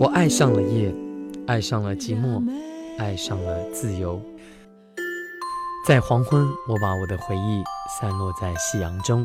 [0.00, 0.92] 我爱上了夜，
[1.46, 2.42] 爱上了寂寞，
[2.98, 4.20] 爱上了自由。
[5.86, 7.62] 在黄昏，我把我的回忆
[8.00, 9.24] 散落在夕阳中；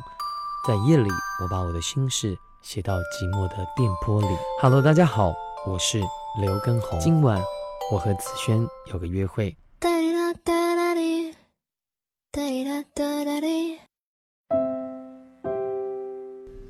[0.67, 1.09] 在夜里，
[1.41, 4.28] 我把我的心事写到寂寞的电波里。
[4.62, 5.33] Hello，大家好，
[5.66, 6.00] 我是
[6.39, 7.00] 刘根红。
[7.00, 7.42] 今晚
[7.92, 8.64] 我和子轩
[8.94, 9.58] 有个约会。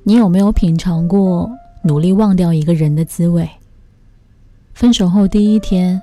[0.04, 1.52] 你有没有品尝过
[1.88, 3.50] 努力忘掉一个人的滋味？
[4.74, 6.00] 分手后第一天，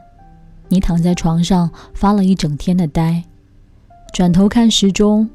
[0.69, 3.23] 你躺在床上发了一整天的呆，
[4.15, 5.29] 转头看时钟，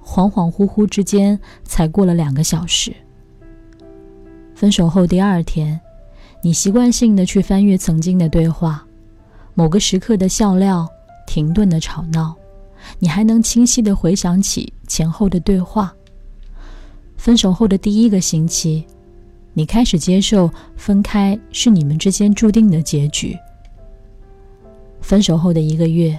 [0.00, 2.94] 恍恍惚惚之间才过了两个小时。
[4.54, 5.78] 分手后第二天，
[6.42, 8.86] 你习惯性的去翻阅曾经的对话，
[9.54, 10.88] 某个时刻的笑料，
[11.26, 12.36] 停顿的吵闹，
[13.00, 15.92] 你还能清晰的回想起前后的对话。
[17.16, 18.86] 分手后的第一个星期，
[19.58, 23.36] 你开始接受分开是你们之间注定的结局。
[25.00, 26.16] 分手后的一个月，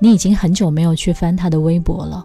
[0.00, 2.24] 你已经很久没有去翻他的微博了。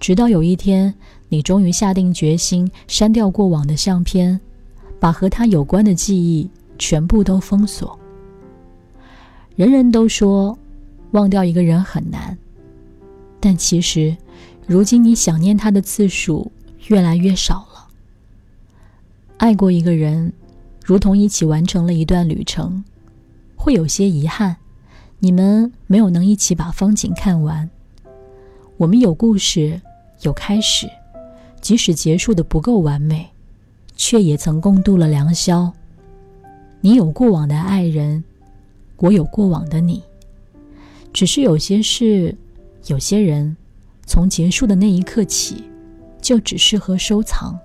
[0.00, 0.94] 直到有一天，
[1.28, 4.40] 你终于下定决心删掉过往的相片，
[4.98, 7.98] 把和他有关的记忆全部都封锁。
[9.54, 10.58] 人人都说
[11.10, 12.38] 忘掉一个人很难，
[13.38, 14.16] 但其实，
[14.66, 16.50] 如今你想念他的次数。
[16.86, 17.75] 越来越少了。
[19.38, 20.32] 爱过一个人，
[20.84, 22.82] 如同一起完成了一段旅程，
[23.54, 24.56] 会有些遗憾，
[25.18, 27.68] 你们没有能一起把风景看完。
[28.76, 29.80] 我们有故事，
[30.22, 30.88] 有开始，
[31.60, 33.28] 即使结束的不够完美，
[33.96, 35.72] 却也曾共度了良宵。
[36.80, 38.24] 你有过往的爱人，
[38.96, 40.02] 我有过往的你，
[41.12, 42.34] 只是有些事，
[42.86, 43.56] 有些人，
[44.06, 45.64] 从结束的那一刻起。
[46.18, 47.56] 就只适合收藏。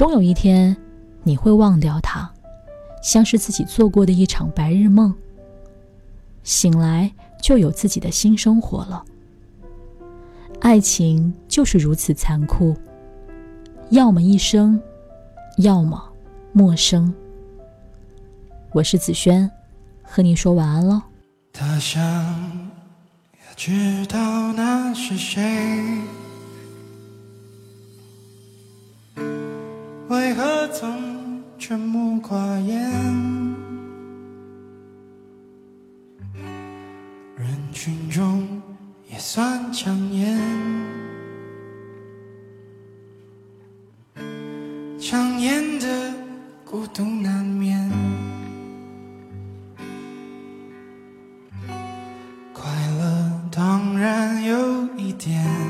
[0.00, 0.74] 终有一天，
[1.24, 2.32] 你会忘掉它，
[3.02, 5.14] 像是自己做过的一场白日梦。
[6.42, 7.12] 醒来
[7.42, 9.04] 就有自己的新生活了。
[10.62, 12.74] 爱情就是如此残酷，
[13.90, 14.80] 要么一生，
[15.58, 16.02] 要么
[16.54, 17.12] 陌生。
[18.72, 19.50] 我是子轩，
[20.02, 21.02] 和你说晚安喽。
[21.52, 25.42] 他想要知道那是谁。
[30.80, 32.90] 为何总沉默寡言？
[37.36, 38.62] 人群中
[39.10, 40.38] 也算抢眼，
[44.98, 46.14] 抢眼的
[46.64, 47.90] 孤独难免。
[52.54, 55.69] 快乐当然有一点。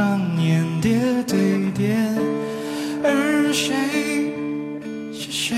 [0.00, 1.94] 上演的对点
[3.04, 4.32] 而谁
[5.12, 5.54] 是谁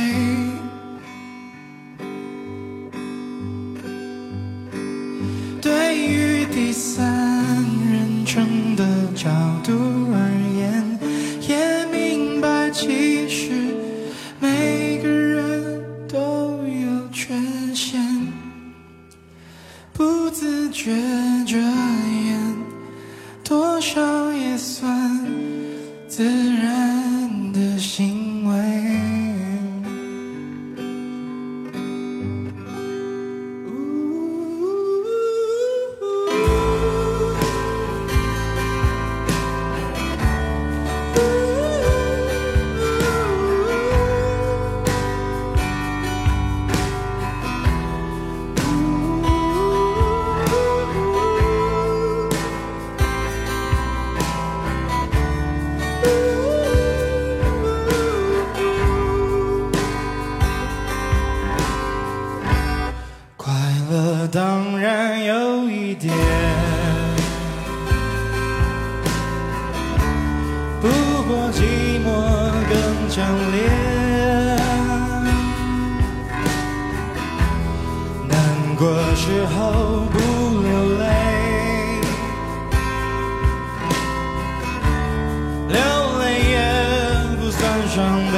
[5.60, 7.06] 对于第三
[7.92, 9.30] 人称的角
[9.62, 9.72] 度
[10.12, 10.18] 而
[10.58, 10.98] 言
[11.48, 13.52] 也明白其实
[14.40, 17.32] 每个人都有缺
[17.72, 18.00] 陷
[19.92, 20.90] 不自觉
[21.46, 22.21] 这样
[23.52, 24.88] 多少也算
[26.08, 26.51] 自
[73.14, 73.60] 张脸。
[78.26, 78.34] 难
[78.78, 80.18] 过时候不
[80.62, 80.68] 流
[80.98, 81.04] 泪，
[85.68, 85.76] 流
[86.20, 86.22] 泪
[86.52, 86.56] 也
[87.38, 87.60] 不算
[87.94, 87.96] 伤
[88.32, 88.34] 悲。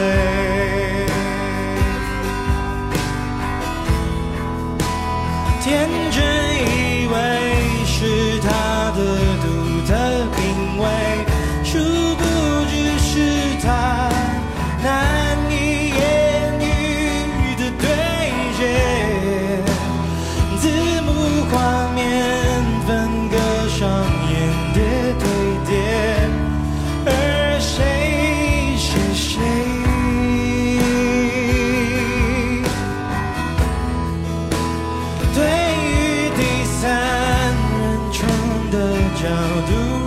[39.25, 40.04] shall do